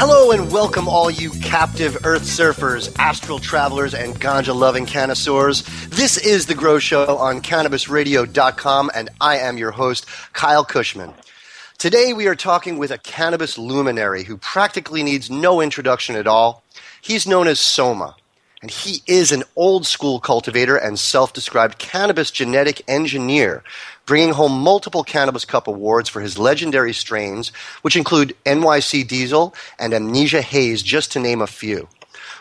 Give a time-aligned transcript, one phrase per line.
[0.00, 5.64] Hello and welcome, all you captive earth surfers, astral travelers, and ganja loving connoisseurs.
[5.88, 11.14] This is The Grow Show on CannabisRadio.com, and I am your host, Kyle Kushman.
[11.78, 16.62] Today we are talking with a cannabis luminary who practically needs no introduction at all.
[17.02, 18.14] He's known as Soma,
[18.60, 23.62] and he is an old school cultivator and self described cannabis genetic engineer
[24.08, 27.50] bringing home multiple Cannabis Cup awards for his legendary strains,
[27.82, 31.88] which include NYC Diesel and Amnesia Haze, just to name a few.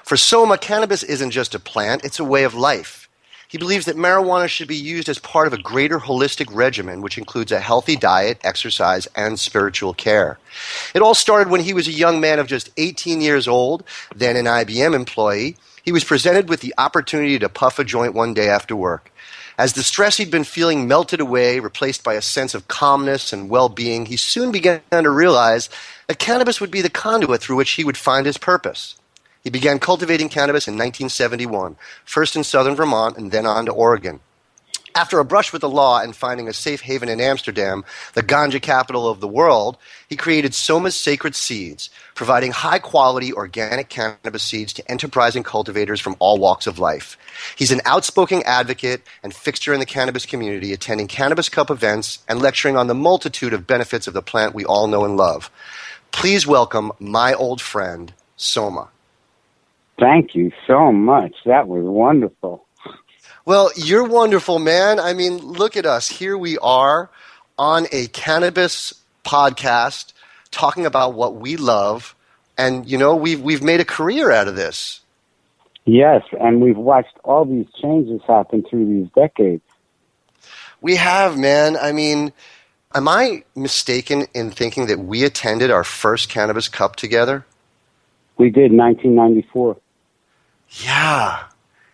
[0.01, 3.09] For Soma, cannabis isn't just a plant, it's a way of life.
[3.49, 7.17] He believes that marijuana should be used as part of a greater holistic regimen, which
[7.17, 10.37] includes a healthy diet, exercise, and spiritual care.
[10.93, 13.83] It all started when he was a young man of just 18 years old,
[14.15, 15.57] then an IBM employee.
[15.87, 19.09] He was presented with the opportunity to puff a joint one day after work.
[19.57, 23.49] As the stress he'd been feeling melted away, replaced by a sense of calmness and
[23.49, 25.69] well being, he soon began to realize
[26.07, 28.97] that cannabis would be the conduit through which he would find his purpose.
[29.41, 34.19] He began cultivating cannabis in 1971, first in southern Vermont and then on to Oregon.
[34.97, 37.85] After a brush with the law and finding a safe haven in Amsterdam,
[38.15, 39.77] the ganja capital of the world,
[40.09, 46.15] he created Soma's Sacred Seeds, providing high quality organic cannabis seeds to enterprising cultivators from
[46.17, 47.15] all walks of life.
[47.55, 52.41] He's an outspoken advocate and fixture in the cannabis community, attending Cannabis Cup events and
[52.41, 55.51] lecturing on the multitude of benefits of the plant we all know and love.
[56.11, 58.87] Please welcome my old friend, Soma.
[59.99, 61.35] Thank you so much.
[61.45, 62.66] That was wonderful.
[63.47, 64.99] Well, you're wonderful, man.
[64.99, 66.09] I mean, look at us.
[66.09, 67.09] Here we are
[67.57, 68.93] on a cannabis
[69.23, 70.11] podcast
[70.51, 72.13] talking about what we love.
[72.57, 74.99] And, you know, we've, we've made a career out of this.
[75.85, 79.63] Yes, and we've watched all these changes happen through these decades.
[80.81, 81.77] We have, man.
[81.77, 82.33] I mean,
[82.93, 87.45] am I mistaken in thinking that we attended our first Cannabis Cup together?
[88.37, 89.77] We did, 1994.
[90.83, 91.46] Yeah.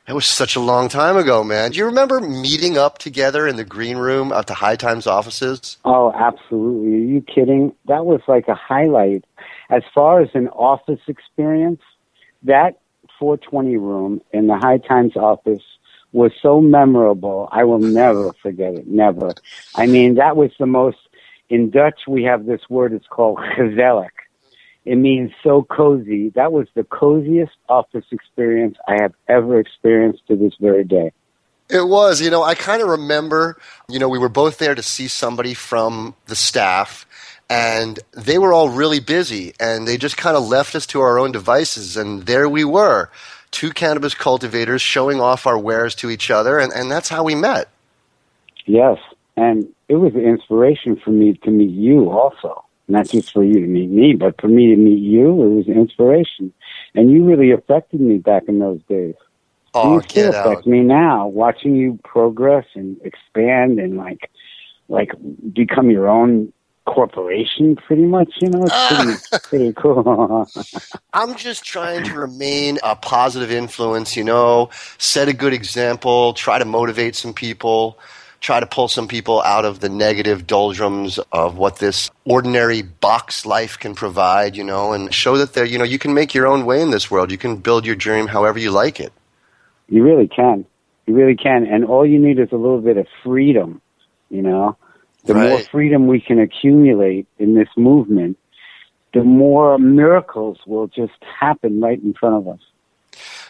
[0.06, 1.72] That was such a long time ago, man.
[1.72, 5.78] Do you remember meeting up together in the green room at the High Times offices?
[5.86, 6.94] Oh, absolutely.
[6.94, 7.74] Are you kidding?
[7.86, 9.24] That was like a highlight.
[9.70, 11.82] As far as an office experience,
[12.44, 12.80] that
[13.18, 15.64] 420 room in the High Times office
[16.12, 17.48] was so memorable.
[17.54, 18.88] I will never forget it.
[18.88, 19.32] Never.
[19.76, 20.98] I mean, that was the most,
[21.50, 24.10] in Dutch, we have this word, it's called gezellig
[24.86, 26.30] it means so cozy.
[26.30, 31.12] That was the coziest office experience I have ever experienced to this very day.
[31.70, 33.58] It was, you know, I kind of remember,
[33.90, 37.06] you know, we were both there to see somebody from the staff
[37.50, 41.20] and they were all really busy and they just kind of left us to our
[41.20, 43.10] own devices and there we were
[43.52, 47.36] two cannabis cultivators showing off our wares to each other and, and that's how we
[47.36, 47.70] met
[48.66, 48.98] yes
[49.36, 53.54] and it was an inspiration for me to meet you also not just for you
[53.54, 56.54] to meet me, but for me to meet you, it was inspiration.
[56.96, 59.16] and you really affected me back in those days.
[59.74, 60.68] Oh, you still affect out.
[60.68, 64.30] me now, watching you progress and expand and like,
[64.88, 65.12] like
[65.54, 66.54] become your own
[66.86, 68.32] corporation, pretty much.
[68.42, 69.20] You know, it's ah.
[69.40, 70.48] pretty, pretty cool.
[71.14, 76.60] I'm just trying to remain a positive influence, you know, set a good example, try
[76.60, 77.98] to motivate some people,
[78.44, 83.46] try to pull some people out of the negative doldrums of what this ordinary box
[83.46, 86.46] life can provide, you know, and show that there, you know, you can make your
[86.46, 87.32] own way in this world.
[87.32, 89.14] You can build your dream however you like it.
[89.88, 90.66] You really can.
[91.08, 91.66] You really can.
[91.66, 93.82] And all you need is a little bit of freedom,
[94.30, 94.76] you know?
[95.24, 98.38] The more freedom we can accumulate in this movement,
[99.14, 102.60] the more miracles will just happen right in front of us.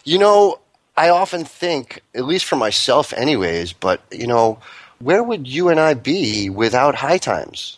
[0.04, 0.60] You know,
[0.96, 4.60] I often think, at least for myself, anyways, but, you know,
[5.04, 7.78] where would you and I be without high times?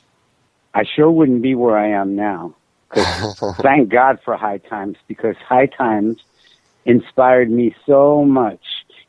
[0.73, 2.53] I sure wouldn't be where I am now.
[2.93, 6.17] thank God for High Times because High Times
[6.85, 8.61] inspired me so much,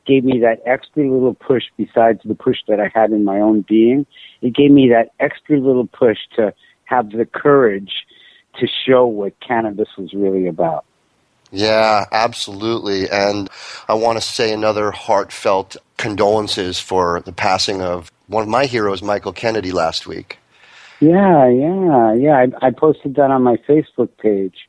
[0.06, 3.60] gave me that extra little push besides the push that I had in my own
[3.60, 4.06] being.
[4.40, 6.54] It gave me that extra little push to
[6.84, 8.06] have the courage
[8.58, 10.85] to show what cannabis was really about.
[11.52, 13.08] Yeah, absolutely.
[13.08, 13.48] And
[13.88, 19.02] I want to say another heartfelt condolences for the passing of one of my heroes,
[19.02, 20.38] Michael Kennedy, last week.
[21.00, 22.46] Yeah, yeah, yeah.
[22.62, 24.68] I, I posted that on my Facebook page.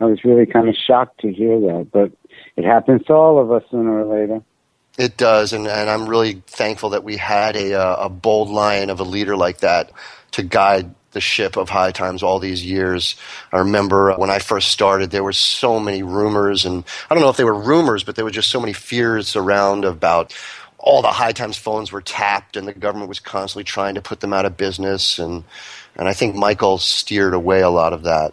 [0.00, 2.12] I was really kind of shocked to hear that, but
[2.56, 4.42] it happens to all of us sooner or later.
[4.98, 8.90] It does, and, and I'm really thankful that we had a, uh, a bold lion
[8.90, 9.90] of a leader like that
[10.32, 13.16] to guide the ship of High Times all these years.
[13.52, 17.30] I remember when I first started, there were so many rumors, and I don't know
[17.30, 20.34] if they were rumors, but there were just so many fears around about
[20.78, 24.20] all the High Times phones were tapped, and the government was constantly trying to put
[24.20, 25.44] them out of business, and
[25.96, 28.32] and I think Michael steered away a lot of that.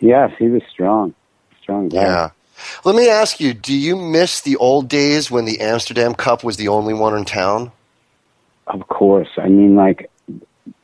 [0.00, 1.14] Yes, he was strong,
[1.60, 2.02] strong guy.
[2.02, 2.30] Yeah.
[2.84, 6.56] Let me ask you: Do you miss the old days when the Amsterdam Cup was
[6.56, 7.72] the only one in town?
[8.66, 9.28] Of course.
[9.38, 10.10] I mean, like,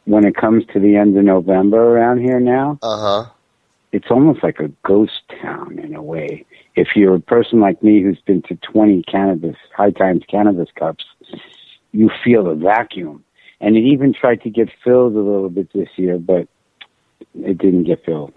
[0.05, 3.31] when it comes to the end of November around here now, Uh huh.
[3.93, 6.45] it's almost like a ghost town in a way.
[6.77, 11.05] If you're a person like me who's been to 20 cannabis, high times cannabis cups,
[11.93, 13.25] you feel the vacuum.
[13.61, 16.49] And it even tried to get filled a little bit this year, but
[17.35, 18.35] it didn't get filled.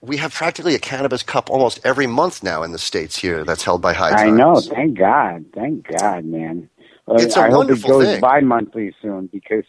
[0.00, 3.44] We have practically a cannabis cup almost every month now in the states here.
[3.44, 4.20] That's held by High times.
[4.20, 4.60] I know.
[4.60, 5.46] Thank God.
[5.54, 6.70] Thank God, man.
[7.08, 8.20] It's a I hope it goes thing.
[8.20, 9.64] bi-monthly soon because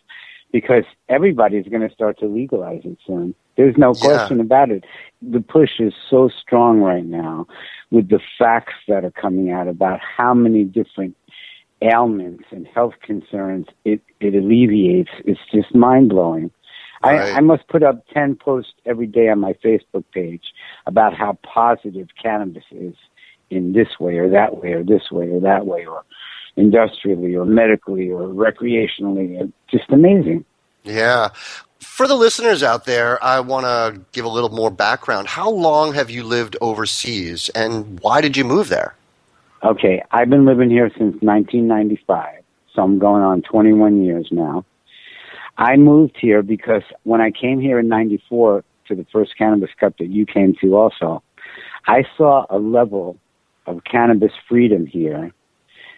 [0.51, 3.35] because everybody's going to start to legalize it soon.
[3.57, 4.01] There's no Yeah.
[4.01, 4.85] question about it.
[5.21, 7.47] The push is so strong right now
[7.91, 11.15] with the facts that are coming out about how many different
[11.81, 15.11] ailments and health concerns it, it alleviates.
[15.25, 16.51] It's just mind blowing.
[17.03, 17.33] Right.
[17.33, 20.53] I, I must put up 10 posts every day on my Facebook page
[20.88, 22.95] about how positive cannabis is
[23.49, 26.03] in this way or that way or this way or that way or
[26.57, 29.39] industrially or medically or recreationally.
[29.39, 30.44] It's just amazing.
[30.83, 31.30] Yeah.
[31.80, 35.27] For the listeners out there, I want to give a little more background.
[35.27, 38.95] How long have you lived overseas, and why did you move there?
[39.63, 42.44] Okay, I've been living here since 1995,
[42.74, 44.65] so I'm going on 21 years now.
[45.57, 49.98] I moved here because when I came here in 94 to the first Cannabis Cup
[49.98, 51.24] that you came to also,
[51.88, 53.18] I saw a level
[53.65, 55.33] of cannabis freedom here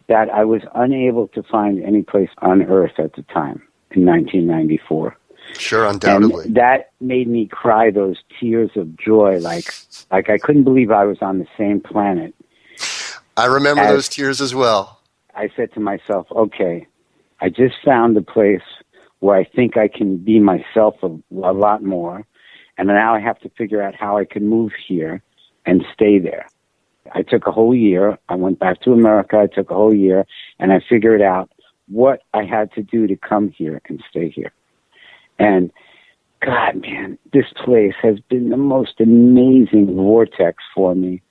[0.10, 3.62] that I was unable to find any place on earth at the time
[3.92, 5.16] in 1994.
[5.54, 6.46] Sure, undoubtedly.
[6.46, 9.74] And that made me cry those tears of joy, like
[10.12, 12.36] like I couldn't believe I was on the same planet.
[13.38, 15.00] I remember as- those tears as well.
[15.36, 16.86] I said to myself, okay,
[17.40, 18.62] I just found a place
[19.20, 22.26] where I think I can be myself a, a lot more,
[22.78, 25.22] and now I have to figure out how I can move here
[25.66, 26.48] and stay there.
[27.14, 28.18] I took a whole year.
[28.30, 29.38] I went back to America.
[29.38, 30.26] I took a whole year,
[30.60, 31.50] and I figured out
[31.88, 34.52] what I had to do to come here and stay here.
[35.38, 35.72] And
[36.42, 41.22] God, man, this place has been the most amazing vortex for me.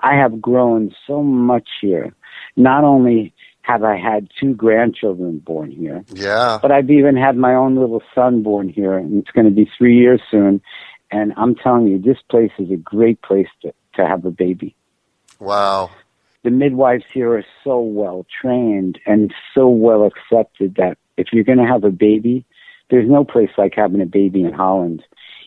[0.00, 2.12] I have grown so much here.
[2.56, 6.58] Not only have I had two grandchildren born here, Yeah.
[6.60, 9.70] but I've even had my own little son born here, and it's going to be
[9.78, 10.60] three years soon.
[11.10, 14.74] And I'm telling you, this place is a great place to, to have a baby.
[15.42, 15.90] Wow.
[16.44, 21.58] The midwives here are so well trained and so well accepted that if you're going
[21.58, 22.44] to have a baby,
[22.90, 25.02] there's no place like having a baby in Holland.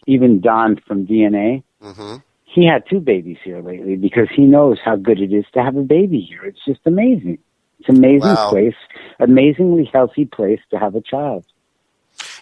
[0.06, 4.96] Even Don from DNA, hmm he had two babies here lately because he knows how
[4.96, 6.46] good it is to have a baby here.
[6.46, 7.40] It's just amazing.
[7.80, 8.50] It's an amazing Wow.
[8.50, 8.76] place,
[9.20, 11.44] amazingly healthy place to have a child.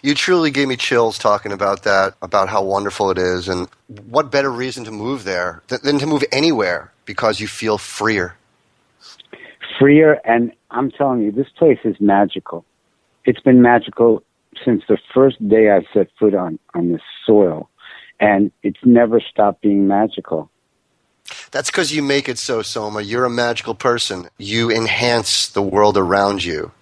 [0.04, 4.30] You truly gave me chills talking about that, about how wonderful it is, and what
[4.30, 8.36] better reason to move there than to move anywhere because you feel freer?
[9.78, 12.64] Freer, and I'm telling you, this place is magical.
[13.24, 14.22] It's been magical
[14.64, 17.68] since the first day I set foot on, on this soil,
[18.20, 20.50] and it's never stopped being magical.
[21.50, 23.00] That's because you make it so, Soma.
[23.00, 24.28] You're a magical person.
[24.38, 26.72] You enhance the world around you.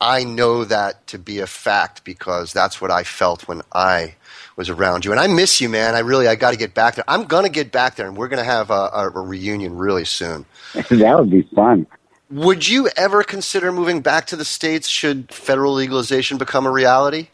[0.00, 4.14] I know that to be a fact because that's what I felt when I
[4.56, 5.10] was around you.
[5.10, 5.94] And I miss you, man.
[5.94, 7.04] I really, I got to get back there.
[7.06, 9.76] I'm going to get back there, and we're going to have a, a, a reunion
[9.76, 10.46] really soon.
[10.74, 11.86] that would be fun.
[12.30, 17.28] Would you ever consider moving back to the States should federal legalization become a reality?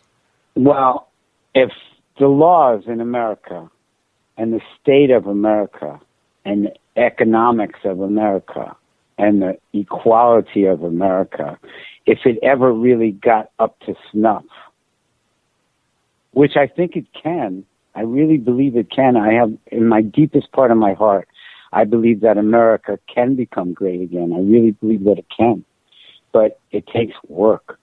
[0.55, 1.09] Well,
[1.55, 1.71] if
[2.19, 3.71] the laws in America
[4.39, 6.01] and the state of America
[6.45, 8.75] and the economics of America
[9.19, 11.59] and the equality of America,
[12.07, 14.45] if it ever really got up to snuff,
[16.33, 19.17] which I think it can, I really believe it can.
[19.17, 21.29] I have, in my deepest part of my heart,
[21.73, 24.33] I believe that America can become great again.
[24.35, 25.65] I really believe that it can.
[26.33, 27.79] But it takes work.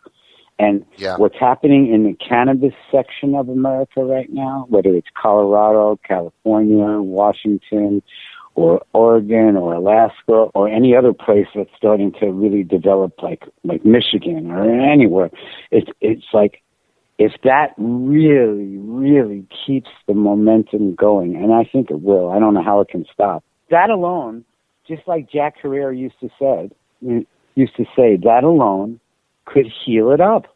[0.60, 1.18] And yeah.
[1.18, 8.04] what's happening in the cannabis section of America right now, whether it's Colorado, California, Washington,
[8.56, 13.84] or Oregon or Alaska or any other place that's starting to really develop like like
[13.86, 15.30] Michigan or anywhere,
[15.72, 16.64] it's it's like
[17.20, 22.54] if that really, really keeps the momentum going, and I think it will, I don't
[22.54, 23.44] know how it can stop.
[23.70, 24.44] That alone,
[24.88, 26.74] just like Jack Herer used to said,
[27.56, 29.00] used to say, that alone
[29.46, 30.48] could heal it up.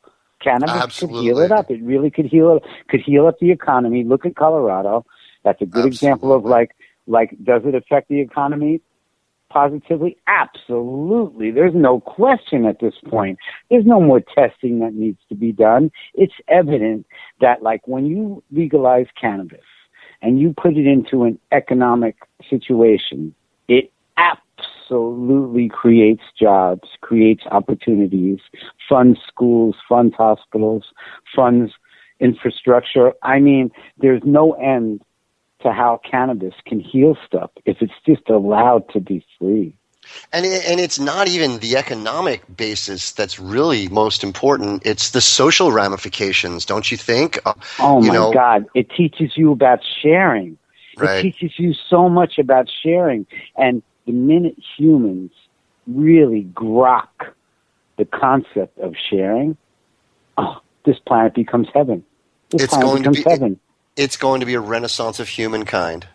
[0.42, 1.20] Cannabis Absolutely.
[1.20, 1.72] could heal it up.
[1.72, 2.64] It really could heal it.
[2.90, 4.04] Could heal up the economy.
[4.04, 5.06] Look at Colorado.
[5.44, 5.90] That's a good Absolutely.
[5.90, 6.76] example of like
[7.08, 8.82] like does it affect the economy
[9.50, 10.18] positively?
[10.28, 11.52] Absolutely.
[11.52, 13.40] There's no question at this point.
[13.70, 15.92] There's no more testing that needs to be done.
[16.14, 17.06] It's evident
[17.42, 19.66] that like when you legalize cannabis
[20.22, 22.18] and you put it into an economic
[22.50, 23.34] situation,
[23.68, 28.40] it absolutely creates jobs, creates opportunities,
[28.90, 30.84] funds schools, funds hospitals,
[31.36, 31.72] funds
[32.20, 33.14] infrastructure.
[33.24, 35.02] I mean, there's no end
[35.62, 39.74] to how cannabis can heal stuff if it's just allowed to be free.
[40.32, 44.86] And and it's not even the economic basis that's really most important.
[44.86, 47.40] It's the social ramifications, don't you think?
[47.46, 48.68] Uh, Oh you my know, God!
[48.74, 50.58] It teaches you about sharing.
[50.98, 51.18] Right.
[51.20, 53.28] It teaches you so much about sharing.
[53.58, 55.32] And the minute humans
[55.86, 57.34] really grok
[57.98, 59.58] the concept of sharing,
[60.38, 62.04] oh, this planet becomes heaven.
[62.50, 63.60] This It's planet going to becomes be- heaven.
[63.98, 66.08] It's going to be a renaissance of humankind.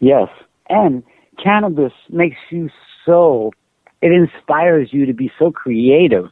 [0.00, 0.28] Yes.
[0.68, 1.02] And
[1.42, 2.70] cannabis makes you
[3.04, 3.52] so,
[4.00, 6.30] it inspires you to be so creative.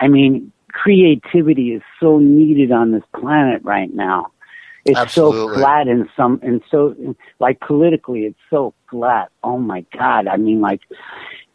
[0.00, 4.26] I mean, creativity is so needed on this planet right now.
[4.84, 5.54] It's Absolutely.
[5.54, 6.94] so flat and some, and so,
[7.40, 9.30] like politically, it's so flat.
[9.42, 10.26] Oh my God.
[10.26, 10.82] I mean, like,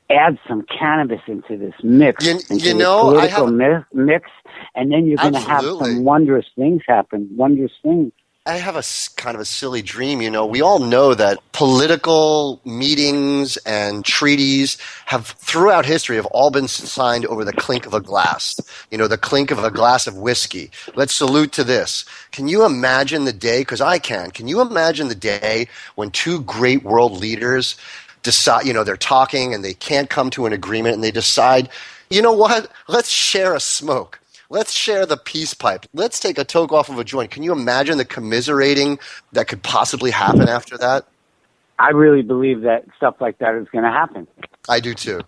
[0.09, 4.31] add some cannabis into this mix, You- into you this know, I political mi- mix,
[4.73, 8.11] and then you're going to have some wondrous things happen, wondrous things.
[8.49, 8.83] I have a
[9.15, 10.23] kind of a silly dream.
[10.23, 16.49] You know, we all know that political meetings and treaties have, throughout history, have all
[16.49, 18.59] been signed over the clink of a glass.
[18.89, 20.71] You know, the clink of a glass of whiskey.
[20.95, 22.05] Let's salute to this.
[22.31, 23.61] Can you imagine the day?
[23.61, 24.31] Because I can.
[24.31, 27.75] Can you imagine the day when two great world leaders
[28.23, 28.65] decide?
[28.65, 31.69] You know, they're talking and they can't come to an agreement, and they decide,
[32.09, 32.71] you know what?
[32.87, 34.19] Let's share a smoke.
[34.49, 35.85] Let's share the peace pipe.
[35.93, 37.29] Let's take a toke off of a joint.
[37.29, 38.97] Can you imagine the commiserating
[39.31, 41.05] that could possibly happen after that?
[41.77, 44.27] I really believe that stuff like that is going to happen.
[44.67, 45.21] I do too.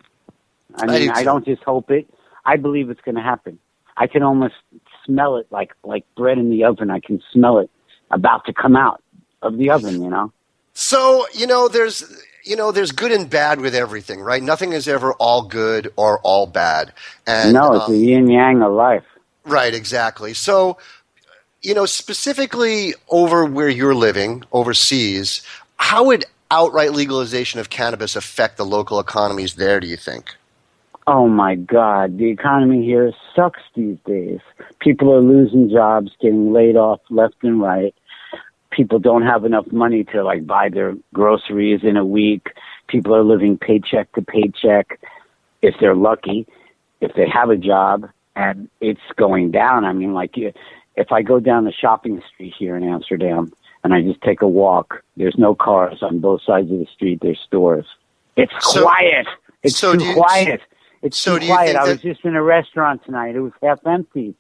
[0.76, 2.12] I I mean, do I don't just hope it.
[2.46, 3.60] I believe it's going to happen.
[3.96, 4.56] I can almost
[5.06, 6.90] smell it like like bread in the oven.
[6.90, 7.70] I can smell it
[8.10, 9.04] about to come out
[9.44, 10.02] of the oven.
[10.02, 10.34] You know.
[10.74, 12.04] So, you know, there's
[12.44, 14.42] you know, there's good and bad with everything, right?
[14.42, 16.94] Nothing is ever all good or all bad.
[17.28, 19.04] And no, it's um, the yin yang of life.
[19.46, 20.34] Right, exactly.
[20.34, 20.78] So,
[21.62, 25.42] you know, specifically over where you're living, overseas,
[25.78, 30.36] how would outright legalization of cannabis affect the local economies there, do you think?
[31.08, 34.40] Oh my God, the economy here sucks these days.
[34.80, 37.96] People are losing jobs, getting laid off left and right.
[38.70, 42.50] People don't have enough money to like buy their groceries in a week.
[42.88, 45.00] People are living paycheck to paycheck
[45.62, 46.48] if they're lucky,
[47.02, 49.86] if they have a job, and it's going down.
[49.86, 53.52] I mean, like if I go down the shopping street here in Amsterdam
[53.84, 57.20] and I just take a walk, there's no cars on both sides of the street.
[57.22, 57.86] There's stores.
[58.36, 59.28] It's So- quiet.
[59.64, 60.62] It's so too you- quiet.
[61.02, 61.76] It's so too quiet.
[61.76, 63.36] I was that- just in a restaurant tonight.
[63.36, 64.36] It was half empty.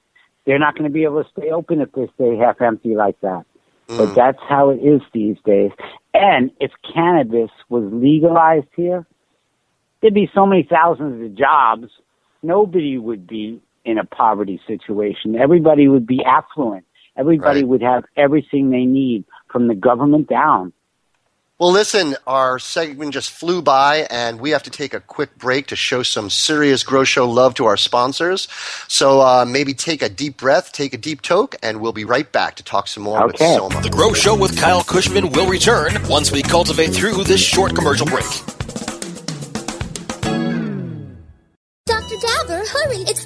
[0.46, 3.20] They're not going to be able to stay open if they stay half empty like
[3.22, 3.46] that.
[3.88, 4.16] But mm.
[4.16, 5.72] that's how it is these days.
[6.14, 9.06] And if cannabis was legalized here,
[10.02, 11.88] there'd be so many thousands of jobs.
[12.42, 15.36] Nobody would be in a poverty situation.
[15.36, 16.86] Everybody would be affluent.
[17.18, 17.68] Everybody Right.
[17.68, 20.72] would have everything they need from the government down.
[21.60, 25.68] Well, listen, our segment just flew by, and we have to take a quick break
[25.68, 28.48] to show some serious Grow Show love to our sponsors.
[28.88, 32.32] So uh, maybe take a deep breath, take a deep toke, and we'll be right
[32.32, 33.28] back to talk some more Okay.
[33.28, 33.82] with Soma.
[33.84, 38.08] The Grow Show with Kyle Kushman will return once we cultivate through this short commercial
[38.08, 38.26] break.
[41.86, 42.16] Dr.
[42.22, 42.98] Dabber, hurry!
[43.06, 43.26] Its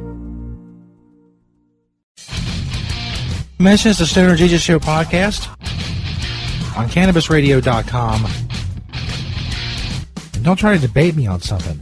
[3.61, 5.47] Mentions the Stoner Jesus Show podcast
[6.75, 8.25] on CannabisRadio.com.
[10.33, 11.77] And don't try to debate me on something.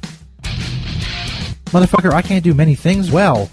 [1.71, 3.50] Motherfucker, I can't do many things well.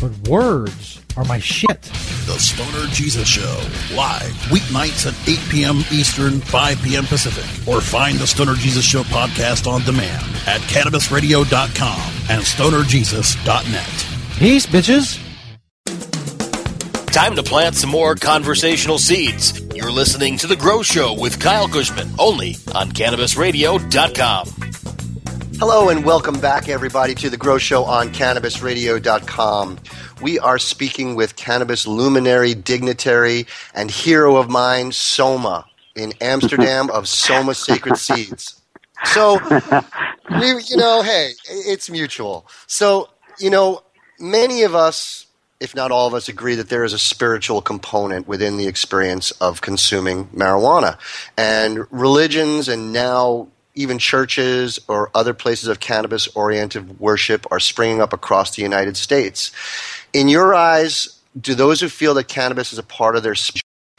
[0.00, 1.80] But words are my shit.
[2.26, 3.62] The Stoner Jesus Show,
[3.94, 5.78] live weeknights at 8 p.m.
[5.90, 7.06] Eastern, 5 p.m.
[7.06, 7.66] Pacific.
[7.66, 14.38] Or find the Stoner Jesus Show podcast on demand at CannabisRadio.com and StonerJesus.net.
[14.38, 15.29] Peace, bitches.
[17.20, 19.60] Time to plant some more conversational seeds.
[19.74, 24.48] You're listening to The Grow Show with Kyle Kushman, only on CannabisRadio.com.
[25.58, 29.78] Hello and welcome back, everybody, to the Grow Show on CannabisRadio.com.
[30.22, 37.06] We are speaking with cannabis luminary, dignitary, and hero of mine, Soma, in Amsterdam of
[37.06, 38.62] Soma Sacred Seeds.
[39.04, 39.38] So,
[40.40, 42.46] we, you know, hey, it's mutual.
[42.66, 43.82] So, you know,
[44.18, 45.26] many of us,
[45.60, 49.30] if not all of us, agree that there is a spiritual component within the experience
[49.32, 50.98] of consuming marijuana.
[51.36, 58.00] And religions and now even churches or other places of cannabis oriented worship are springing
[58.00, 59.52] up across the United States.
[60.12, 63.36] In your eyes, do those who feel that cannabis is a part of their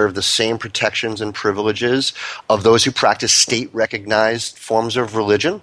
[0.02, 2.14] deserve the same protections and privileges
[2.50, 5.62] of those who practice state recognized forms of religion?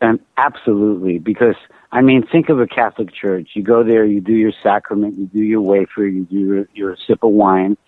[0.00, 1.56] Um, absolutely, because
[1.96, 3.52] I mean, think of a Catholic church.
[3.54, 6.96] You go there, you do your sacrament, you do your wafer, you do your, your
[7.06, 7.78] sip of wine,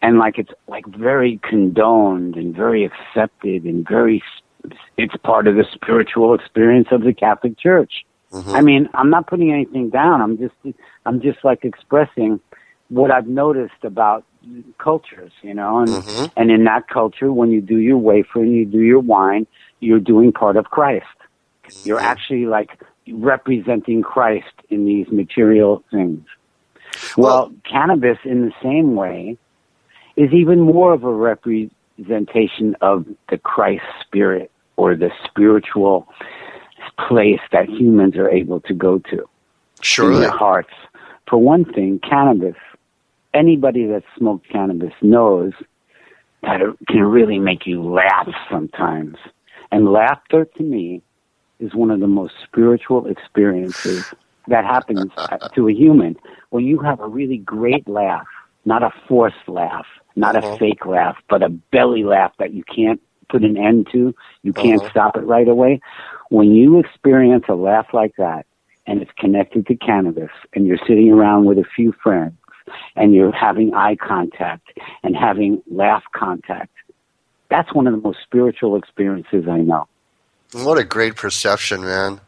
[0.00, 4.22] and like it's like very condoned and very accepted and very.
[4.96, 8.06] It's part of the spiritual experience of the Catholic Church.
[8.30, 8.50] Mm-hmm.
[8.52, 10.22] I mean, I'm not putting anything down.
[10.22, 10.54] I'm just,
[11.04, 12.40] I'm just like expressing
[12.88, 14.24] what I've noticed about
[14.78, 16.24] cultures, you know, and mm-hmm.
[16.38, 19.46] and in that culture, when you do your wafer and you do your wine,
[19.80, 21.04] you're doing part of Christ.
[21.84, 22.06] You're mm-hmm.
[22.06, 22.70] actually like
[23.10, 26.24] representing Christ in these material things.
[27.16, 29.36] Well, cannabis, in the same way,
[30.16, 36.06] is even more of a representation of the Christ spirit or the spiritual
[36.98, 39.28] place that humans are able to go to
[39.80, 40.12] Sure.
[40.12, 40.72] in their hearts.
[41.28, 42.56] For one thing, cannabis,
[43.34, 45.52] anybody that smoked cannabis knows
[46.42, 49.16] that it can really make you laugh sometimes.
[49.70, 51.02] And laughter to me
[51.62, 54.12] is one of the most spiritual experiences
[54.48, 55.10] that happens
[55.54, 56.16] to a human.
[56.50, 58.26] When you have a really great laugh,
[58.64, 60.56] not a forced laugh, not a uh-huh.
[60.58, 64.80] fake laugh, but a belly laugh that you can't put an end to, you can't
[64.80, 64.90] uh-huh.
[64.90, 65.80] stop it right away.
[66.30, 68.44] When you experience a laugh like that,
[68.86, 72.34] and it's connected to cannabis, and you're sitting around with a few friends,
[72.96, 74.68] and you're having eye contact
[75.04, 76.72] and having laugh contact,
[77.48, 79.86] that's one of the most spiritual experiences I know.
[80.52, 82.20] What a great perception, man.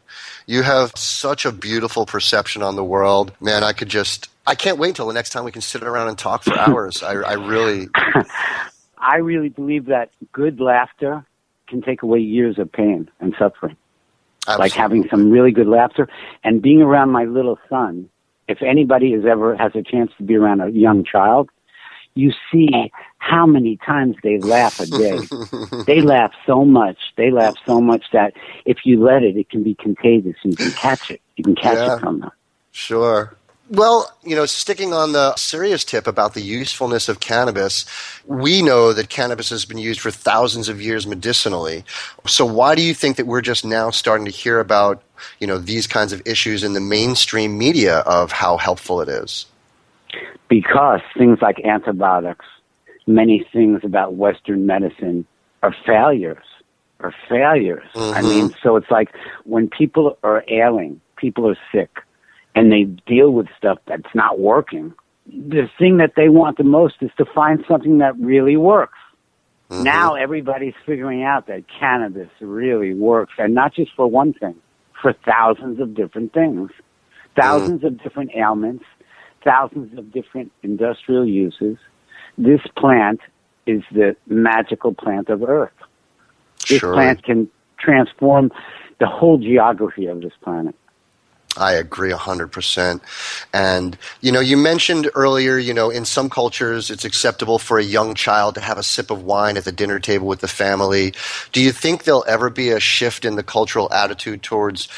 [0.47, 3.31] You have such a beautiful perception on the world.
[3.39, 6.07] Man, I could just, I can't wait until the next time we can sit around
[6.07, 7.03] and talk for hours.
[7.03, 7.87] I, I really,
[8.97, 11.25] I really believe that good laughter
[11.67, 13.77] can take away years of pain and suffering.
[14.47, 16.07] Like having some really good laughter
[16.43, 18.09] and being around my little son.
[18.47, 21.49] If anybody has ever has a chance to be around a young child,
[22.13, 22.91] you see
[23.25, 25.17] how many times they laugh a day.
[25.87, 26.97] they laugh so much.
[27.17, 28.33] They laugh so much that
[28.65, 31.21] if you let it, it can be contagious and you can catch it.
[31.35, 31.95] You can catch Yeah.
[31.95, 32.31] it from them.
[32.71, 33.35] Sure.
[33.71, 37.85] Well, you know, sticking on the serious tip about the usefulness of cannabis,
[38.27, 41.83] we know that cannabis has been used for thousands of years medicinally.
[42.27, 45.01] So why do you think that we're just now starting to hear about,
[45.39, 49.47] you know, these kinds of issues in the mainstream media of how helpful it is?
[50.47, 52.45] because things like antibiotics,
[53.07, 55.25] many things about Western medicine
[55.61, 56.43] are failures.
[56.99, 57.87] Are failures.
[57.93, 58.27] I mm-hmm.
[58.27, 59.09] mean, so it's like
[59.43, 61.89] when people are ailing, people are sick,
[62.55, 64.93] and they deal with stuff that's not working.
[65.27, 68.97] The thing that they want the most is to find something that really works.
[69.69, 69.83] Mm-hmm.
[69.83, 74.55] Now everybody's figuring out that cannabis really works, and not just for one thing,
[75.01, 76.71] for thousands of different things,
[77.37, 77.41] mm-hmm.
[77.41, 78.85] 1000s of different ailments,
[79.43, 81.77] thousands of different industrial uses.
[82.37, 83.21] This plant
[83.65, 85.71] is the magical plant of Earth.
[86.67, 86.95] This Surely.
[86.95, 88.51] plant can transform
[88.99, 90.75] the whole geography of this planet.
[91.57, 93.01] I agree 100%.
[93.53, 97.83] And, you know, you mentioned earlier, you know, in some cultures it's acceptable for a
[97.83, 101.13] young child to have a sip of wine at the dinner table with the family.
[101.51, 104.89] Do you think there'll ever be a shift in the cultural attitude towards,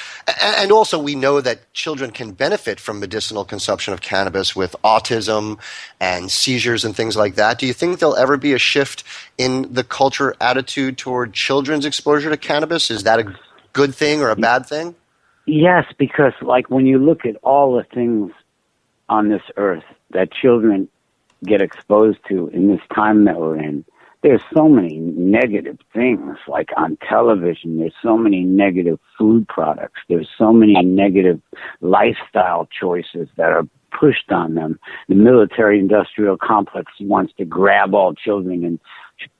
[0.41, 5.59] and also we know that children can benefit from medicinal consumption of cannabis with autism
[5.99, 7.59] and seizures and things like that.
[7.59, 9.03] Do you think there'll ever be a shift
[9.37, 12.89] in the culture attitude toward children's exposure to cannabis?
[12.89, 13.35] Is that a
[13.73, 14.95] good thing or a bad thing?
[15.47, 18.31] Yes, because like when you look at all the things
[19.07, 20.89] on this earth that children
[21.45, 23.85] get exposed to in this time that we're in,
[24.23, 30.27] there's so many negative things like on television there's so many negative food products there's
[30.39, 31.39] so many negative
[31.81, 34.79] lifestyle choices that are pushed on them.
[35.07, 38.79] The military industrial complex wants to grab all children and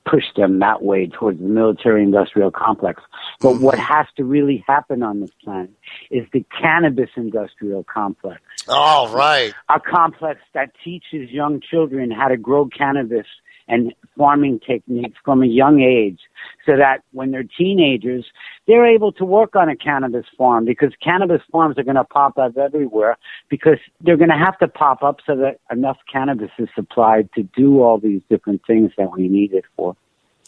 [0.04, 3.02] push them that way towards the military industrial complex.
[3.40, 3.64] But mm-hmm.
[3.64, 5.70] what has to really happen on this planet
[6.10, 8.40] is the cannabis industrial complex.
[8.68, 9.54] All right.
[9.68, 13.26] a complex that teaches young children how to grow cannabis
[13.68, 16.20] and farming techniques from a young age
[16.66, 18.26] so that when they're teenagers,
[18.66, 22.36] they're able to work on a cannabis farm because cannabis farms are going to pop
[22.38, 23.16] up everywhere
[23.48, 27.42] because they're going to have to pop up so that enough cannabis is supplied to
[27.56, 29.96] do all these different things that we need it for.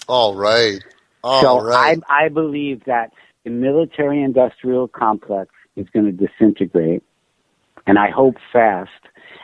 [0.08, 0.82] All right.
[1.22, 1.98] All so right.
[2.08, 3.12] I, I believe that
[3.44, 7.02] the military industrial complex is going to disintegrate,
[7.86, 8.90] and I hope fast.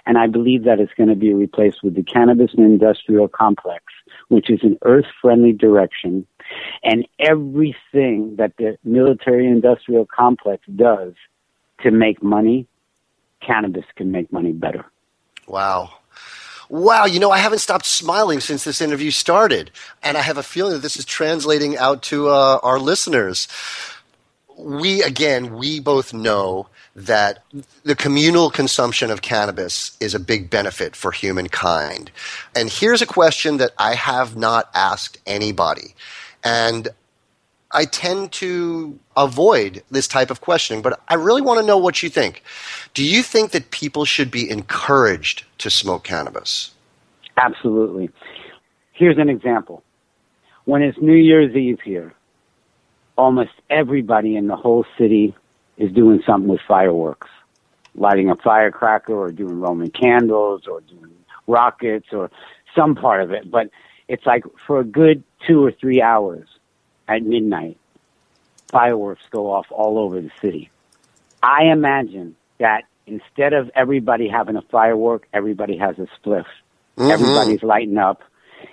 [0.07, 3.85] And I believe that it's going to be replaced with the cannabis industrial complex,
[4.29, 6.27] which is an earth friendly direction.
[6.85, 11.14] And everything that the military industrial complex does
[11.83, 12.68] to make money,
[13.40, 14.85] cannabis can make money better.
[15.49, 15.92] Wow.
[16.68, 19.70] Wow, you know, I haven't stopped smiling since this interview started.
[20.03, 23.46] And I have a feeling that this is translating out to uh, our listeners.
[24.59, 27.43] We, again, we both know that
[27.85, 32.11] the communal consumption of cannabis is a big benefit for humankind.
[32.57, 35.95] And here's a question that I have not asked anybody.
[36.43, 36.89] And
[37.71, 42.03] I tend to avoid this type of questioning, but I really want to know what
[42.03, 42.43] you think.
[42.95, 46.71] Do you think that people should be encouraged to smoke cannabis?
[47.37, 48.09] Absolutely.
[48.93, 49.83] Here's an example.
[50.65, 52.15] When it's New Year's Eve here,
[53.19, 55.35] almost everybody in the whole city
[55.77, 57.29] is doing something with fireworks,
[57.95, 61.12] lighting a firecracker or doing Roman candles or doing
[61.47, 62.31] rockets or
[62.75, 63.51] some part of it.
[63.51, 63.71] But
[64.09, 66.49] it's like for a good two or three hours
[67.09, 67.79] at midnight,
[68.69, 70.71] fireworks go off all over the city.
[71.43, 76.47] I imagine that instead of everybody having a firework, everybody has a spliff.
[76.97, 77.11] Mm-hmm.
[77.11, 78.23] Everybody's lighting up,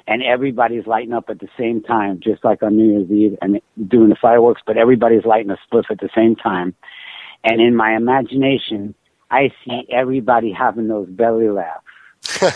[0.08, 3.60] and everybody's lighting up at the same time, just like on New Year's Eve and
[3.88, 4.62] doing the fireworks.
[4.66, 6.76] But everybody's lighting a spliff at the same time.
[7.44, 8.96] And in my imagination,
[9.30, 11.82] I see everybody having those belly laughs.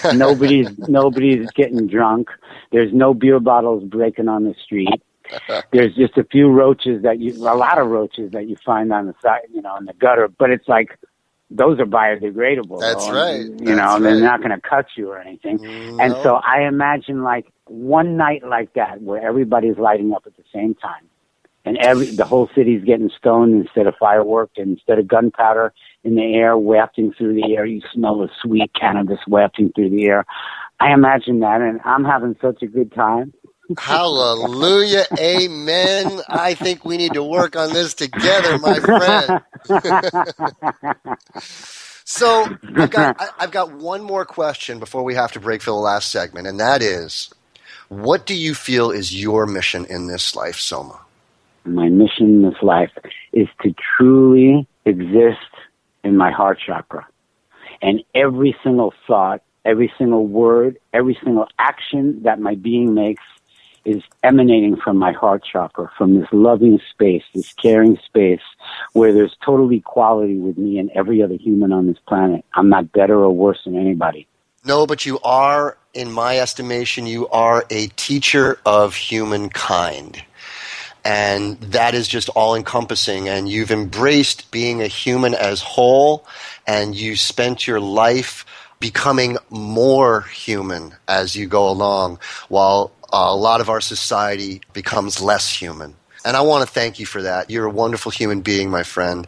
[0.13, 2.29] nobody's nobody's getting drunk.
[2.71, 5.01] There's no beer bottles breaking on the street.
[5.73, 9.07] There's just a few roaches that you, a lot of roaches that you find on
[9.07, 10.29] the side, you know, in the gutter.
[10.29, 10.97] But it's like
[11.49, 12.79] those are biodegradable.
[12.79, 13.45] That's though, right.
[13.45, 15.63] You That's know, they're not going to cut you or anything.
[15.99, 20.43] And so I imagine like one night like that where everybody's lighting up at the
[20.53, 21.05] same time,
[21.65, 26.15] and every the whole city's getting stoned instead of fireworks and instead of gunpowder in
[26.15, 27.65] the air wafting through the air.
[27.65, 30.25] You smell the sweet cannabis wafting through the air.
[30.79, 33.33] I imagine that, and I'm having such a good time.
[33.75, 35.05] Hallelujah.
[35.19, 36.21] Amen.
[36.29, 39.41] I think we need to work on this together, my friend.
[42.09, 45.75] So I've got I've got one more question before we have to break for the
[45.75, 47.29] last segment, and that is,
[47.89, 51.01] what do you feel is your mission in this life, Soma?
[51.65, 52.91] My mission in this life
[53.33, 55.51] is to truly exist
[56.05, 57.05] in my heart chakra.
[57.81, 63.23] And every single thought, every single word, every single action that my being makes
[63.87, 68.41] is emanating from my heart chakra, from this loving space, this caring space
[68.91, 72.43] where there's total equality with me and every other human on this planet.
[72.53, 74.27] I'm not better or worse than anybody.
[74.65, 80.21] No, but you are, in my estimation, you are a teacher of humankind.
[81.05, 83.29] And that is just all encompassing.
[83.29, 86.25] And you've embraced being a human as whole,
[86.67, 88.45] and you spent your life
[88.81, 92.19] becoming more human as you go along,
[92.49, 95.95] while a lot of our society becomes less human.
[96.25, 97.49] And I want to thank you for that.
[97.49, 99.27] You're a wonderful human being, my friend.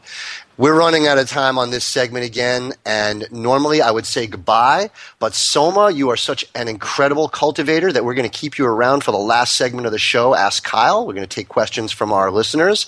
[0.60, 4.90] We're running out of time on this segment again, and normally I would say goodbye,
[5.18, 9.06] but Soma, you are such an incredible cultivator that we're going to keep you around
[9.06, 11.08] for the last segment of the show, Ask Kyle.
[11.08, 12.88] We're going to take questions from our listeners.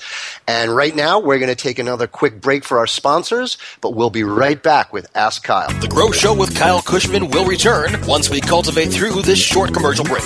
[0.49, 4.09] And right now, we're going to take another quick break for our sponsors, but we'll
[4.09, 5.71] be right back with Ask Kyle.
[5.79, 10.03] The Grow Show with Kyle Kushman will return once we cultivate through this short commercial
[10.03, 10.25] break.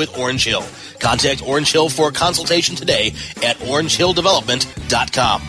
[0.01, 0.65] with Orange Hill.
[0.99, 5.41] Contact Orange Hill for a consultation today at orangehilldevelopment.com.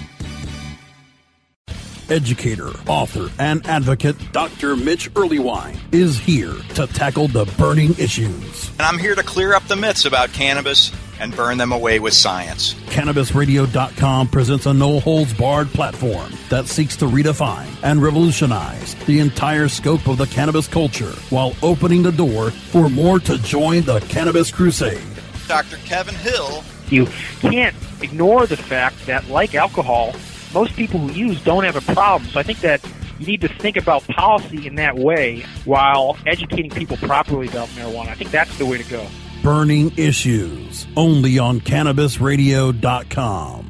[2.11, 4.77] Educator, author, and advocate Dr.
[4.77, 8.69] Mitch Earleywine is here to tackle the burning issues.
[8.73, 12.13] And I'm here to clear up the myths about cannabis and burn them away with
[12.13, 12.75] science.
[12.91, 19.69] CannabisRadio.com presents a no holds barred platform that seeks to redefine and revolutionize the entire
[19.69, 24.51] scope of the cannabis culture while opening the door for more to join the cannabis
[24.51, 25.01] crusade.
[25.47, 25.77] Dr.
[25.79, 26.65] Kevin Hill.
[26.89, 27.07] You
[27.41, 30.15] can't ignore the fact that, like alcohol,
[30.53, 32.29] most people who use don't have a problem.
[32.31, 32.85] So I think that
[33.19, 38.09] you need to think about policy in that way while educating people properly about marijuana.
[38.09, 39.07] I think that's the way to go.
[39.43, 43.69] Burning Issues, only on CannabisRadio.com.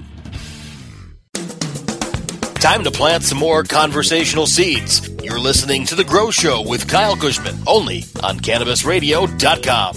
[2.55, 5.09] Time to plant some more conversational seeds.
[5.23, 9.97] You're listening to The Grow Show with Kyle Kushman, only on CannabisRadio.com.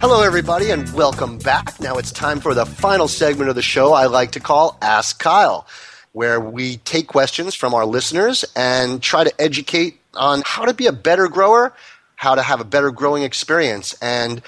[0.00, 1.80] Hello, everybody, and welcome back.
[1.80, 5.18] Now it's time for the final segment of the show I like to call Ask
[5.18, 5.66] Kyle,
[6.12, 10.86] where we take questions from our listeners and try to educate on how to be
[10.86, 11.74] a better grower,
[12.14, 13.96] how to have a better growing experience.
[14.00, 14.42] And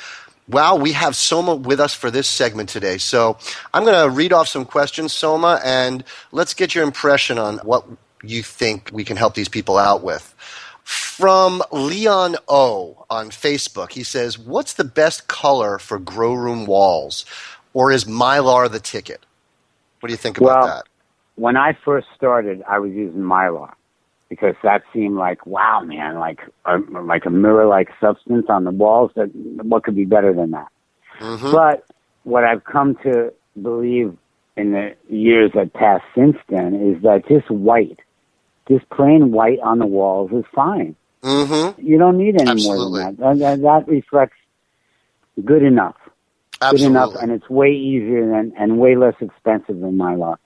[0.49, 2.99] Wow, we have Soma with us for this segment today.
[2.99, 3.39] So
[3.73, 7.87] I'm going to read off some questions, Soma, and let's get your impression on what
[8.23, 10.35] you think we can help these people out with.
[10.83, 17.25] From Leon O on Facebook, he says, What's the best color for grow room walls?
[17.73, 19.25] Or is Mylar the ticket?
[20.01, 20.85] What do you think about well, that?
[21.37, 23.73] When I first started, I was using Mylar
[24.35, 29.13] because that seemed like wow, man, like a, like a mirror-like substance on the walls.
[29.15, 29.31] That
[29.63, 30.69] what could be better than that?
[31.21, 31.53] Mm-hmm.
[31.53, 31.87] But
[32.25, 34.17] what I've come to believe
[34.57, 38.01] in the years that passed since then is that just white,
[38.69, 40.97] just plain white on the walls is fine.
[41.23, 41.87] Mm-hmm.
[41.87, 43.03] You don't need any Absolutely.
[43.03, 43.39] more than that.
[43.39, 43.63] that.
[43.63, 44.37] That reflects
[45.45, 45.97] good enough.
[46.61, 46.87] Absolutely.
[46.87, 50.37] Good enough, and it's way easier than and way less expensive than Mylar.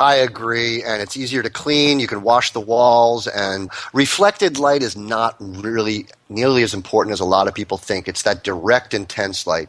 [0.00, 2.00] I agree, and it's easier to clean.
[2.00, 7.20] You can wash the walls, and reflected light is not really nearly as important as
[7.20, 8.08] a lot of people think.
[8.08, 9.68] It's that direct, intense light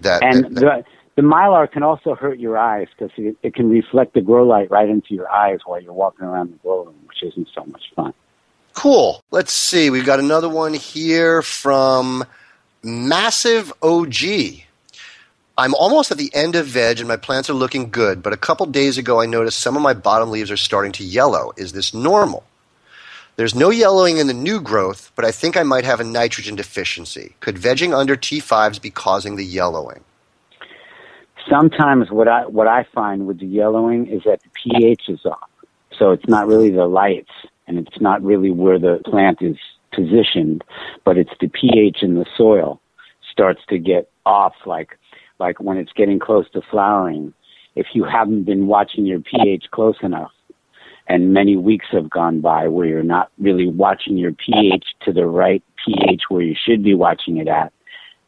[0.00, 0.22] that.
[0.22, 0.84] And that- that-
[1.16, 4.46] the, the mylar can also hurt your eyes because it, it can reflect the grow
[4.46, 7.64] light right into your eyes while you're walking around the grow room, which isn't so
[7.66, 8.12] much fun.
[8.74, 9.22] cool.
[9.30, 9.90] Let's see.
[9.90, 12.24] We've got another one here from
[12.82, 14.14] Massive OG.
[15.56, 18.36] I'm almost at the end of veg and my plants are looking good, but a
[18.36, 21.52] couple days ago I noticed some of my bottom leaves are starting to yellow.
[21.56, 22.42] Is this normal?
[23.36, 26.56] There's no yellowing in the new growth, but I think I might have a nitrogen
[26.56, 27.36] deficiency.
[27.38, 30.02] Could vegging under T5s be causing the yellowing?
[31.48, 35.50] Sometimes what I what I find with the yellowing is that the pH is off.
[35.96, 37.30] So it's not really the lights
[37.68, 39.56] and it's not really where the plant is
[39.92, 40.64] positioned,
[41.04, 42.80] but it's the pH in the soil
[43.30, 44.98] starts to get off like
[45.44, 47.34] like when it's getting close to flowering.
[47.76, 50.30] If you haven't been watching your pH close enough
[51.06, 55.26] and many weeks have gone by where you're not really watching your pH to the
[55.26, 57.72] right pH where you should be watching it at,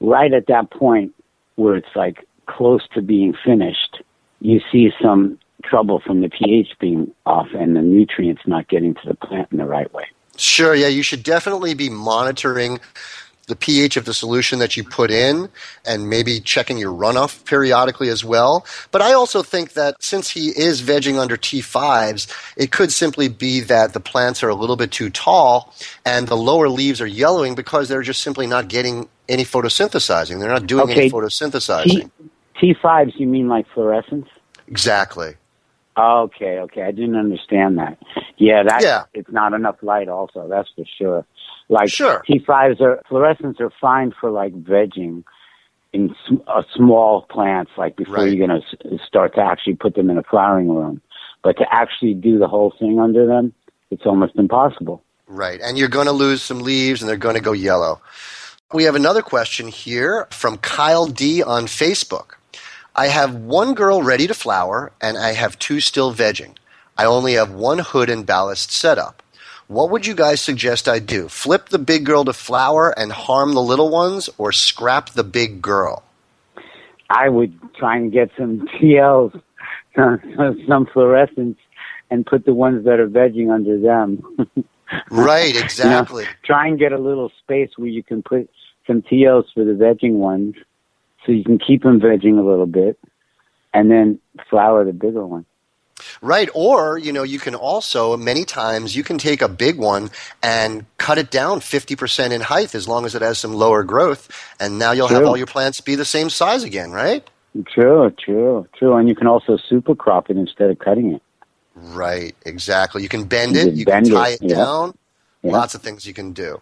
[0.00, 1.14] right at that point
[1.55, 4.02] where it's like close to being finished,
[4.40, 9.00] you see some trouble from the pH being off and the nutrients not getting to
[9.09, 10.05] the plant in the right way.
[10.37, 12.79] Sure, yeah, you should definitely be monitoring
[13.46, 15.48] the pH of the solution that you put in
[15.85, 18.66] and maybe checking your runoff periodically as well.
[18.90, 23.61] But I also think that since he is vegging under T5s, it could simply be
[23.61, 25.72] that the plants are a little bit too tall
[26.04, 30.40] and the lower leaves are yellowing because they're just simply not getting any photosynthesizing.
[30.40, 31.02] They're not doing Okay.
[31.02, 32.11] any photosynthesizing.
[32.61, 34.26] T T5s, you mean like fluorescents?
[34.66, 35.35] exactly.
[35.98, 36.82] Okay, okay.
[36.82, 37.96] I didn't understand that.
[38.37, 39.04] Yeah, that Yeah.
[39.14, 41.24] it's not enough light also, that's for sure.
[41.68, 42.22] Like Sure.
[42.29, 45.24] T5s are fluorescents are fine for like vegging
[45.92, 48.33] in sm- uh, small plants like before Right.
[48.33, 51.00] you're going to s- start to actually put them in a flowering room.
[51.42, 53.52] But to actually do the whole thing under them,
[53.90, 55.02] it's almost impossible.
[55.29, 55.61] Right.
[55.62, 58.00] And you're going to lose some leaves and they're going to go yellow.
[58.72, 62.35] We have another question here from Kyle D on Facebook.
[62.94, 66.57] I have one girl ready to flower and I have two still vegging.
[66.98, 69.22] I only have one hood and ballast set up.
[69.68, 71.29] What would you guys suggest I do?
[71.29, 75.61] Flip the big girl to flower and harm the little ones or scrap the big
[75.61, 76.05] girl?
[77.11, 79.40] I would try and get some TLs,
[79.96, 81.57] some fluorescents,
[82.11, 84.22] and put the ones that are vegging under them.
[85.11, 86.24] Right, You know, exactly.
[86.44, 88.48] try and get a little space where you can put
[88.87, 90.55] some TLs for the vegging ones,
[91.24, 92.96] so you can keep them vegging a little bit,
[93.74, 95.44] and then flower the bigger one.
[96.20, 96.48] Right.
[96.54, 100.11] Or, you know, you can also, many times, you can take a big one
[100.42, 104.28] and cut it down 50% in height as long as it has some lower growth.
[104.61, 107.26] And now you'll have all your plants be the same size again, right?
[107.66, 108.94] True, true, true.
[108.96, 111.22] And you can also super crop it instead of cutting it.
[111.74, 112.35] Right.
[112.44, 113.02] Exactly.
[113.02, 114.56] You can bend You it, can you bend can it, tie it, yeah.
[114.56, 114.98] down.
[115.42, 115.52] Yeah.
[115.52, 116.61] Lots of things you can do.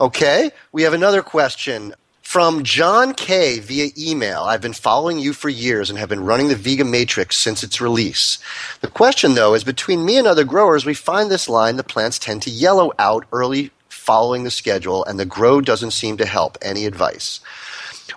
[0.00, 0.50] Okay.
[0.72, 1.94] We have another question
[2.32, 4.44] from John K via email.
[4.44, 8.38] I've been following you for years and have been running the Vegamatrix since its release.
[8.80, 12.18] The question, though, is between me and other growers, we find this line the plants
[12.18, 16.56] tend to yellow out early following the schedule, and the grow doesn't seem to help.
[16.62, 17.40] Any advice?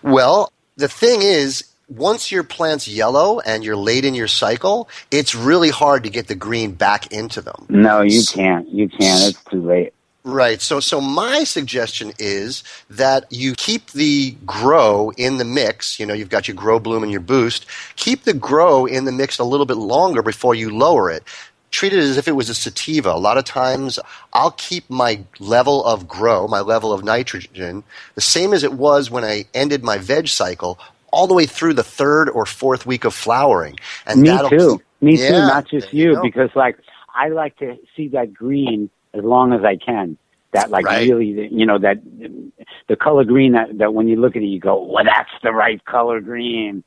[0.02, 5.36] Well, the thing is, once your plant's yellow and you're late in your cycle, it's
[5.36, 7.66] really hard to get the green back into them.
[7.68, 8.66] No, you can't.
[8.70, 9.36] You can't.
[9.36, 9.92] It's too late.
[10.26, 10.62] Right.
[10.62, 16.00] So, so my suggestion is that you keep the grow in the mix.
[16.00, 17.68] You know, you've got your grow bloom and your boost.
[17.98, 21.24] Keep the grow in the mix a little bit longer before you lower it.
[21.72, 23.12] Treat it as if it was a sativa.
[23.12, 24.00] A lot of times,
[24.34, 27.84] I'll keep my level of grow, my level of nitrogen,
[28.16, 30.80] the same as it was when I ended my veg cycle,
[31.12, 33.80] all the way through the third or fourth week of flowering.
[34.08, 34.80] And Me that'll too.
[34.80, 35.42] keep- Me too.
[35.42, 36.78] Not just you you, because like
[37.16, 40.18] I like to see that green as long as I can.
[40.54, 41.08] That like Right.
[41.08, 41.98] really, you know, that
[42.88, 45.52] the color green that that when you look at it, you go, well, that's the
[45.52, 46.84] right color green.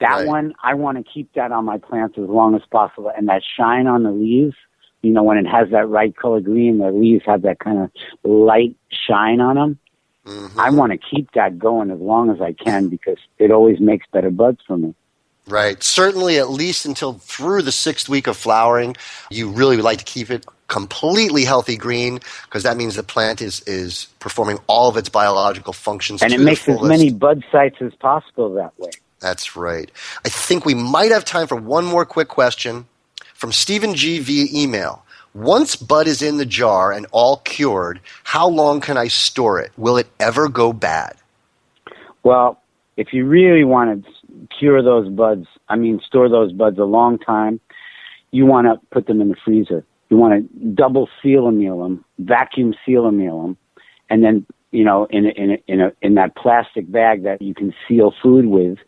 [0.00, 0.26] That Right.
[0.26, 3.12] one, I want to keep that on my plants as long as possible.
[3.16, 4.56] And that shine on the leaves,
[5.02, 7.90] you know, when it has that right color green, the leaves have that kind of
[8.24, 9.78] light shine on them.
[10.26, 10.58] Mhm.
[10.58, 14.06] I want to keep that going as long as I can because it always makes
[14.12, 14.94] better buds for me.
[15.48, 15.82] Right.
[15.82, 18.96] Certainly, at least until through the sixth week of flowering,
[19.30, 23.42] you really would like to keep it completely healthy green because that means the plant
[23.42, 26.22] is, is performing all of its biological functions.
[26.22, 28.90] And it makes as many bud sites as possible that way.
[29.20, 29.90] That's right.
[30.24, 32.86] I think we might have time for one more quick question
[33.34, 35.04] from Stephen G via email.
[35.34, 39.72] Once bud is in the jar and all cured, how long can I store it?
[39.76, 41.16] Will it ever go bad?
[42.22, 42.60] Well,
[42.96, 44.12] if you really want to
[44.58, 47.60] cure those buds, I mean, store those buds a long time,
[48.30, 49.84] you want to put them in the freezer.
[50.08, 53.56] You want to double seal them, vacuum seal them,
[54.10, 57.40] and then you know, in a, in a, in a, in that plastic bag that
[57.40, 58.78] you can seal food with,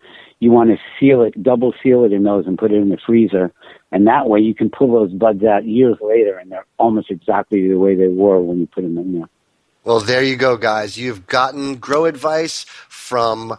[0.40, 2.98] you want to seal it, double seal it in those, and put it in the
[3.06, 3.52] freezer.
[3.92, 7.68] And that way, you can pull those buds out years later, and they're almost exactly
[7.68, 9.28] the way they were when you put them in there.
[9.84, 10.96] Well, there you go, guys.
[10.96, 13.56] You've gotten grow advice from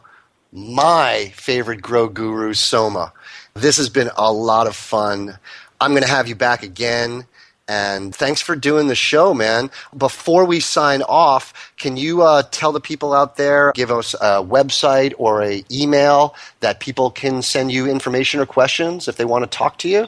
[0.55, 3.11] my favorite grow guru, Soma.
[3.53, 5.37] This has been a lot of fun.
[5.81, 7.25] I'm going to have you back again.
[7.67, 9.71] And thanks for doing the show, man.
[9.97, 14.43] Before we sign off, can you uh, tell the people out there, give us a
[14.43, 19.43] website or a email that people can send you information or questions if they want
[19.43, 20.07] to talk to you?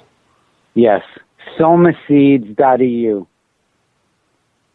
[0.75, 1.01] Yes,
[1.59, 3.25] somaseeds.eu.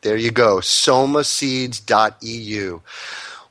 [0.01, 2.81] There you go, somaseeds.eu.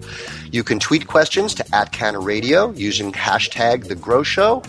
[0.51, 4.61] You can tweet questions to at Canna Radio using hashtag The Grow Show.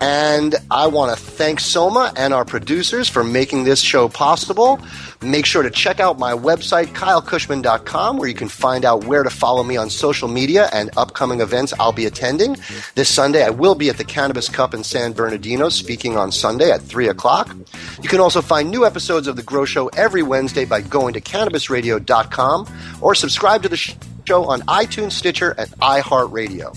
[0.00, 4.80] And I want to thank Soma and our producers for making this show possible.
[5.22, 9.28] Make sure to check out my website, kylekushman.com, where you can find out where to
[9.28, 12.56] follow me on social media and upcoming events I'll be attending.
[12.94, 16.70] This Sunday, I will be at the Cannabis Cup in San Bernardino speaking on Sunday
[16.70, 17.54] at 3 o'clock.
[18.02, 21.20] You can also find new episodes of The Grow Show every Wednesday by going to
[21.20, 22.66] cannabisradio.com
[23.02, 26.74] or subscribe to the show on iTunes, Stitcher, and iHeartRadio.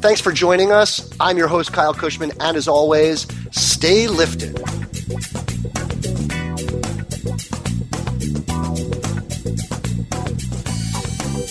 [0.00, 1.14] Thanks for joining us.
[1.20, 4.58] I'm your host, Kyle Kushman, and as always, stay lifted.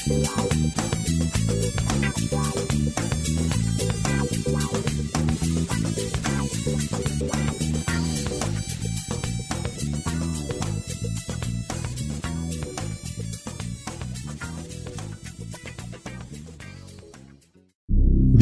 [0.10, 0.16] The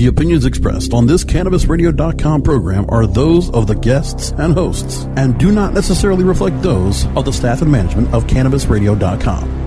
[0.07, 5.51] opinions expressed on this CannabisRadio.com program are those of the guests and hosts and do
[5.51, 9.66] not necessarily reflect those of the staff and management of CannabisRadio.com.